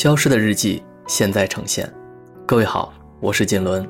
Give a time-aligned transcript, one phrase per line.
[0.00, 1.92] 消失的日记现在呈现。
[2.46, 3.84] 各位好，我是锦纶，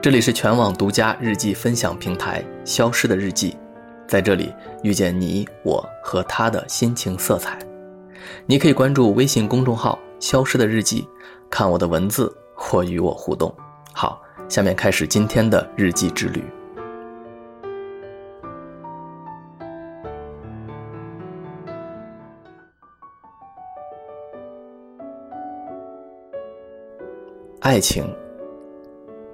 [0.00, 3.50] 这里是全网独家日记分享平台《消失的日记》，
[4.08, 4.50] 在这里
[4.82, 7.58] 遇见你我和他的心情色彩。
[8.46, 11.06] 你可以关注微信公众号“消失的日记”，
[11.50, 13.54] 看我的文字或与我互动。
[13.92, 14.18] 好，
[14.48, 16.42] 下面开始今天的日记之旅。
[27.66, 28.04] 爱情，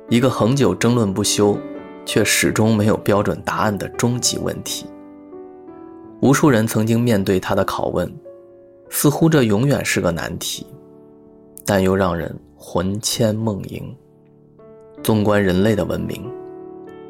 [0.08, 1.54] 一个恒久争论不休，
[2.06, 4.86] 却始终没有标准答案的终极问题。
[6.22, 8.10] 无数人曾经面对他的拷问，
[8.88, 10.66] 似乎这永远是个难题，
[11.66, 13.94] 但又让人魂牵梦萦。
[15.02, 16.24] 纵观人类的文明，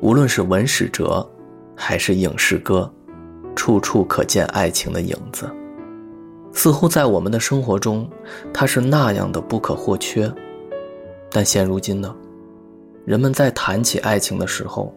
[0.01, 1.25] 无论是文史哲，
[1.77, 2.93] 还是影视歌，
[3.55, 5.49] 处处可见爱情的影子。
[6.53, 8.11] 似乎在我们的生活中，
[8.53, 10.29] 它是那样的不可或缺。
[11.33, 12.15] 但现如今呢，
[13.07, 14.95] 人们在谈起爱情的时候，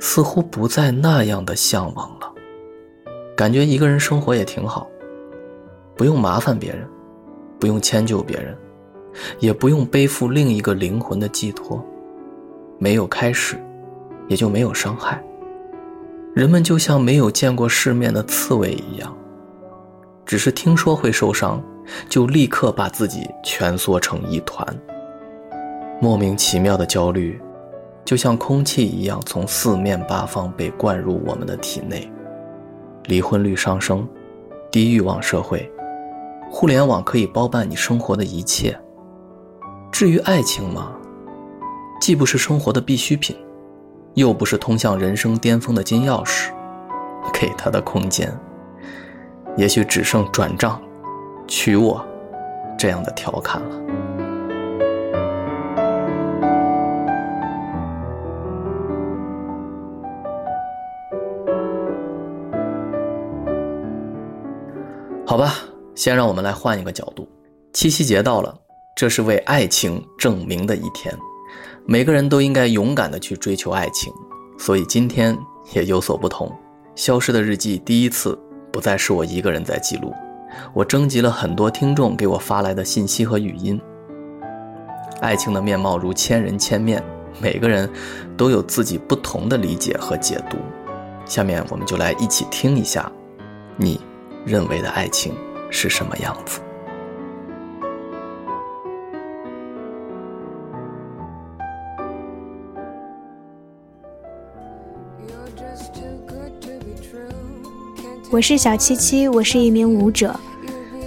[0.00, 2.30] 似乎不再那样的向往了。
[3.36, 4.86] 感觉一个人生活也挺好，
[5.96, 6.86] 不用麻烦别人，
[7.58, 8.56] 不用迁就别人，
[9.38, 11.82] 也不用背负另一个灵魂的寄托。
[12.78, 13.56] 没有开始，
[14.28, 15.22] 也就没有伤害。
[16.34, 19.16] 人们就像没有见过世面的刺猬一样，
[20.26, 21.62] 只是听说会受伤，
[22.08, 24.66] 就立刻把自己蜷缩成一团。
[26.02, 27.38] 莫名其妙的焦虑，
[28.06, 32.10] 就像空气一样从四面八方被灌入我们的体内。
[33.04, 34.08] 离婚率上升，
[34.70, 35.70] 低欲望社会，
[36.50, 38.74] 互联网可以包办你生活的一切。
[39.92, 40.90] 至于爱情嘛，
[42.00, 43.36] 既不是生活的必需品，
[44.14, 46.50] 又不是通向人生巅峰的金钥匙，
[47.30, 48.32] 给他的空间，
[49.54, 50.80] 也许只剩转账、
[51.46, 52.02] 娶我
[52.78, 54.09] 这样的调侃了。
[65.30, 65.54] 好吧，
[65.94, 67.28] 先让我们来换一个角度。
[67.72, 68.52] 七夕节到了，
[68.96, 71.16] 这是为爱情证明的一天，
[71.86, 74.12] 每个人都应该勇敢的去追求爱情。
[74.58, 75.38] 所以今天
[75.72, 76.52] 也有所不同。
[76.96, 78.36] 消失的日记第一次
[78.72, 80.12] 不再是我一个人在记录，
[80.74, 83.80] 我征集了很多听众给我发来的信息和语音。
[85.20, 87.00] 爱情的面貌如千人千面，
[87.40, 87.88] 每个人
[88.36, 90.56] 都有自己不同的理解和解读。
[91.24, 93.08] 下面我们就来一起听一下，
[93.76, 94.00] 你。
[94.44, 95.34] 认为的爱情
[95.70, 96.60] 是什么样子？
[108.32, 110.34] 我是小七七，我是一名舞者。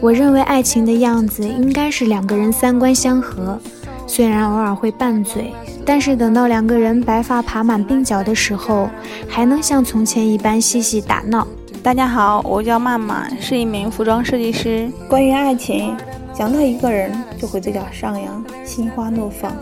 [0.01, 3.57] 我认为爱情的样子应该是两个人三观相合，
[4.05, 5.53] 虽然偶尔会拌嘴，
[5.85, 8.89] 但是等到两个人白发爬满鬓角的时候，
[9.29, 11.47] 还能像从前一般嬉戏打闹。
[11.83, 14.89] 大家好，我叫曼曼，是一名服装设计师。
[15.09, 15.93] 关于爱情，
[16.33, 19.53] 想到一个人就会嘴角上扬，心花怒放。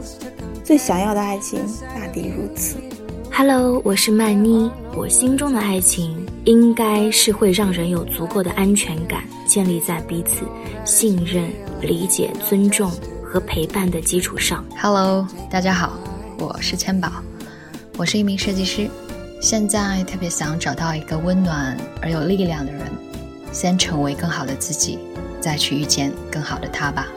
[0.64, 1.59] 最想要的爱情
[1.96, 2.78] 大抵如此。
[3.34, 4.70] Hello，我是曼妮。
[4.96, 6.16] 我心中的爱情
[6.46, 10.46] 应该是会让人有足够的安全感，建立在彼此
[10.86, 11.52] 信任、
[11.82, 12.92] 理解、尊重
[13.24, 14.64] 和陪伴的基础上。
[14.80, 15.98] Hello，大家好，
[16.38, 17.09] 我是千宝，
[17.98, 18.88] 我是一名设计师。
[19.41, 22.81] 现在特别想找到一个温暖而有力量的人，
[23.52, 25.00] 先成为更好的自己，
[25.40, 27.07] 再去遇见更好的他吧。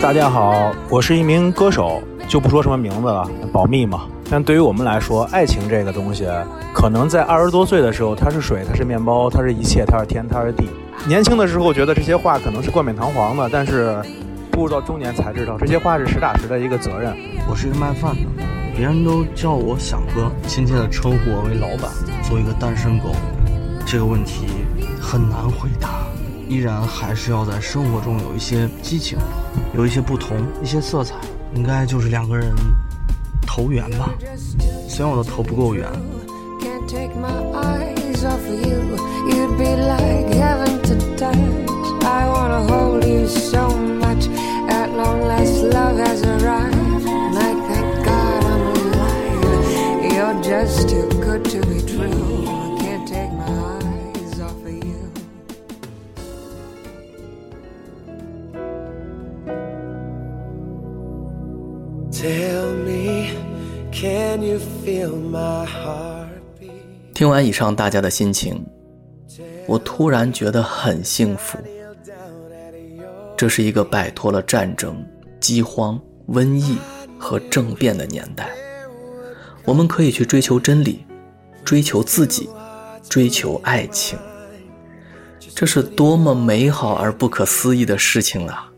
[0.00, 4.08] 大家好，我是一名歌手，就不说什么名字了，保密嘛。
[4.28, 6.26] 但对于我们来说，爱情这个东西，
[6.74, 10.68] 可能在二十多岁的时候，它是水，它是面包，它是一切，它是天，它是地。
[11.06, 14.02] 年轻的时候觉得这些话可能是冠冕堂皇的，但是
[14.50, 17.16] 步入到中年才知道，这些话是实打实的一个责任。
[17.48, 18.42] 我是一个卖饭的，
[18.74, 21.92] 别人都叫我小哥，亲切的称呼我为老板。
[22.24, 23.14] 作为一个单身狗，
[23.86, 24.46] 这个问题
[25.00, 26.04] 很难回答，
[26.48, 29.16] 依然还是要在生活中有一些激情，
[29.76, 31.14] 有一些不同，一些色彩，
[31.54, 32.48] 应该就是两个人。
[33.46, 34.10] 投缘吧，
[34.88, 35.88] 虽然我的头不够圆。
[67.14, 68.62] 听完以上大家的心情，
[69.66, 71.58] 我突然觉得很幸福。
[73.38, 75.02] 这是一个摆脱了战争、
[75.40, 75.98] 饥荒、
[76.28, 76.76] 瘟疫
[77.18, 78.50] 和政变的年代，
[79.64, 81.06] 我们可以去追求真理，
[81.64, 82.50] 追求自己，
[83.08, 84.18] 追求爱情。
[85.54, 88.70] 这是多么美好而不可思议的事情啊！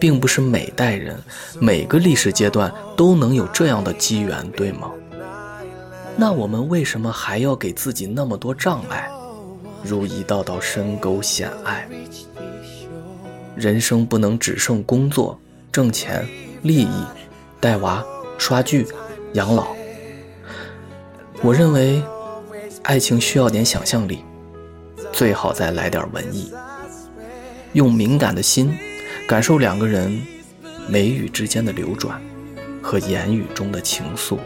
[0.00, 1.16] 并不是每代人、
[1.60, 4.90] 每个历史阶段都能有这样的机缘，对吗？
[6.16, 9.10] 那我们为什么还要给自己那么多障碍，
[9.82, 11.86] 如一道道深沟险隘？
[13.54, 15.38] 人生不能只剩工作、
[15.70, 16.26] 挣钱、
[16.62, 17.04] 利益、
[17.60, 18.02] 带娃、
[18.38, 18.86] 刷剧、
[19.34, 19.68] 养老。
[21.42, 22.02] 我认为，
[22.82, 24.24] 爱情需要点想象力，
[25.12, 26.52] 最好再来点文艺，
[27.74, 28.74] 用敏感的心。
[29.30, 30.20] 感受两个人
[30.88, 32.20] 眉宇之间的流转
[32.82, 34.40] 和言语中的情愫，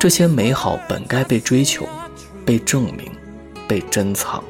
[0.00, 1.86] 这些美好本该被追求、
[2.46, 3.12] 被证明、
[3.68, 4.42] 被珍藏、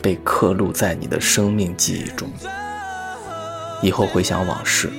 [0.00, 2.26] 被刻录在你的生命记忆中。
[3.82, 4.90] 以后回想往事，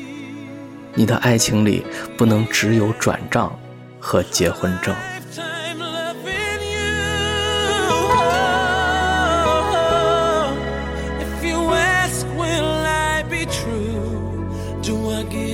[0.93, 1.83] 你的爱情里
[2.15, 3.51] 不能只有转账
[3.99, 4.95] 和结婚证。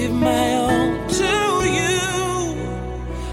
[0.08, 1.26] To
[1.66, 2.56] you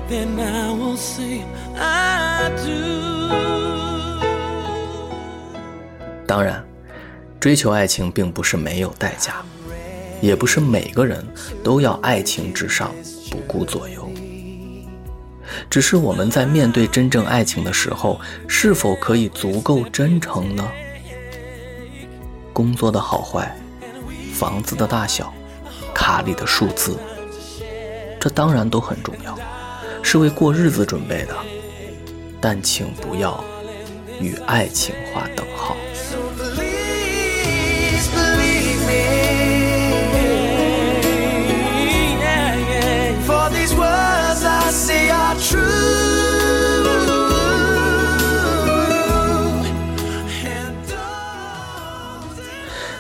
[0.09, 1.43] then i will say
[1.79, 3.07] i do
[6.27, 6.65] 当然，
[7.39, 9.37] 追求爱情并不是没有代价，
[10.21, 11.25] 也不是每个人
[11.63, 12.91] 都要爱情至上，
[13.31, 14.11] 不顾左右。
[15.71, 20.69] 只是我们在面对真正爱情的时候，是否可以足够真诚呢？
[22.53, 23.57] 工作的好坏，
[24.35, 25.33] 房子的大小，
[25.97, 26.95] 卡里的数字，
[28.21, 29.35] 这当然都很重要，
[30.03, 31.35] 是为过日子准备的。
[32.39, 33.43] 但请不要
[34.21, 35.75] 与爱情划等号。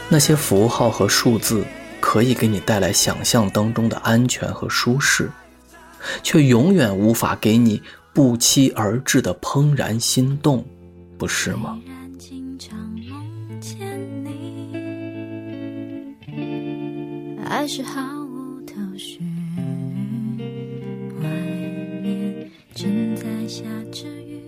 [0.08, 1.62] 那些符号和数字
[2.16, 5.30] 可以给你带来想象当中的安全和舒适，
[6.22, 7.82] 却永远无法给你
[8.14, 10.64] 不期而至的怦然心动，
[11.18, 11.78] 不是吗？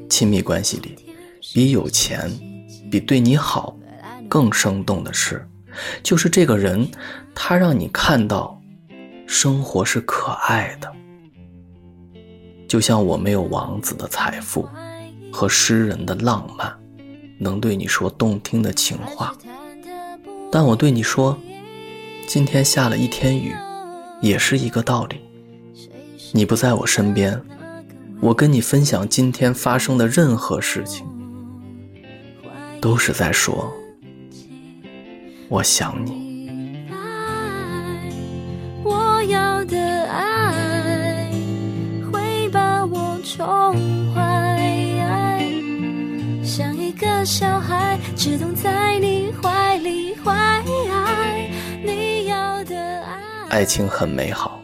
[0.08, 0.96] 亲密关系里，
[1.52, 2.32] 比有钱，
[2.90, 3.76] 比对你好。
[4.26, 5.46] 更生动的是，
[6.02, 6.88] 就是这个人，
[7.34, 8.60] 他让你看到，
[9.26, 10.92] 生活是可爱的。
[12.66, 14.68] 就像我没有王子的财富，
[15.32, 16.70] 和诗人的浪漫，
[17.38, 19.34] 能对你说动听的情话，
[20.52, 21.38] 但我对你说，
[22.26, 23.54] 今天下了一天雨，
[24.20, 25.20] 也是一个道理。
[26.32, 27.40] 你不在我身边，
[28.20, 31.06] 我跟你分享今天发生的任何事情，
[32.82, 33.72] 都是在说。
[35.48, 36.28] 我想你。
[38.84, 41.30] 我要的爱
[42.12, 43.74] 会把我宠
[44.14, 45.50] 坏，
[46.44, 51.50] 像一个小孩只懂在你怀里怀爱。
[51.82, 53.18] 你要的爱，
[53.48, 54.60] 爱情很美好，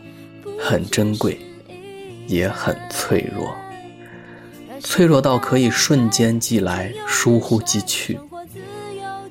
[0.60, 1.40] 很珍贵，
[2.26, 3.54] 也很脆弱，
[4.80, 8.18] 脆弱到可以瞬间即来，疏忽即去。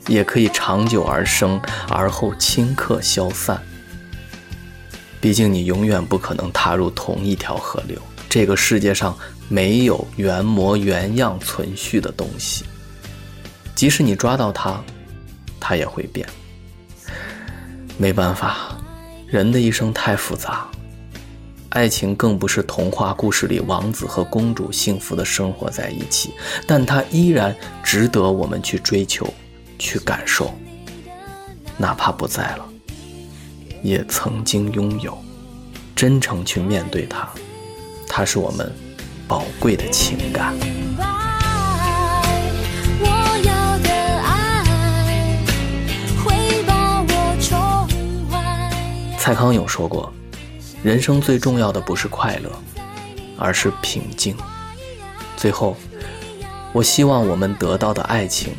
[0.07, 3.62] 也可以长久而生，而后顷刻消散。
[5.22, 7.98] 毕竟你永远不可能踏入同一条河流。
[8.29, 9.15] 这个世界上
[9.48, 12.65] 没有原模原样存续的东西，
[13.75, 14.83] 即使你抓到它，
[15.60, 16.27] 它也会变。
[17.95, 18.75] 没办法，
[19.27, 20.67] 人的一生太复杂，
[21.69, 26.33] 爱情更不是童话故事里王子和公主幸福的生活在一起，
[26.65, 29.31] 但它依然值得我们去追求。
[29.84, 30.58] 去感受，
[31.78, 32.66] 哪怕不在了，
[33.84, 35.22] 也曾经拥有，
[35.94, 37.28] 真诚去面对它，
[38.08, 38.72] 它是我们
[39.28, 40.56] 宝贵的情感。
[49.18, 50.12] 蔡康永说过，
[50.82, 52.50] 人生最重要的不是快乐，
[53.38, 54.34] 而是平静。
[55.36, 55.75] 最后，
[56.72, 58.54] 我希望我们得到的爱情。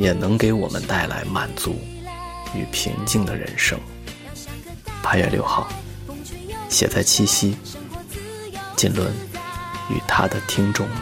[0.00, 1.78] 也能给我们带来满足
[2.54, 3.78] 与平静的人生。
[5.02, 5.68] 八月六号，
[6.70, 7.54] 写在七夕。
[8.74, 9.12] 锦纶
[9.90, 11.00] 与他的听众们。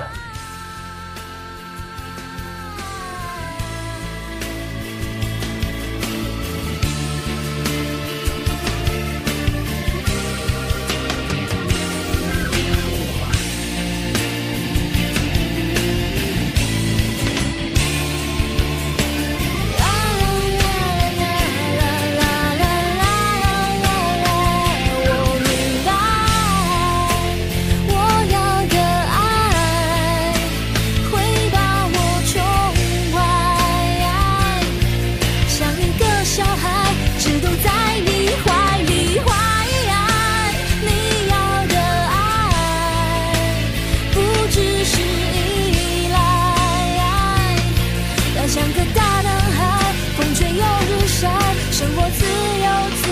[48.48, 51.28] 像个大男孩，风吹又日晒，
[51.70, 52.66] 生活自由
[53.02, 53.07] 自。